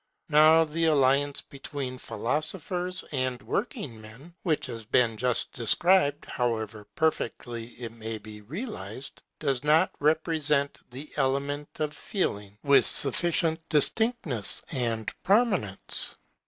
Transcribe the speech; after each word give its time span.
Now 0.29 0.63
the 0.63 0.85
alliance 0.85 1.43
between 1.43 1.99
philosophers 1.99 3.03
and 3.11 3.39
working 3.43 4.01
men, 4.01 4.33
which 4.41 4.65
has 4.65 4.83
been 4.83 5.15
just 5.15 5.53
described, 5.53 6.25
however 6.25 6.87
perfectly 6.95 7.79
it 7.79 7.91
may 7.91 8.17
be 8.17 8.41
realized, 8.41 9.21
does 9.37 9.63
not 9.63 9.91
represent 9.99 10.79
the 10.89 11.11
element 11.17 11.69
of 11.79 11.95
Feeling 11.95 12.57
with 12.63 12.87
sufficient 12.87 13.59
distinctness 13.69 14.65
and 14.71 15.13
prominence. 15.21 16.15